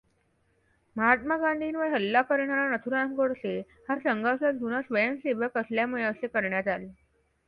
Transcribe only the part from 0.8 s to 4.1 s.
महात्मा गांधींवर हल्ला करणारा नथुराम गोडसे हा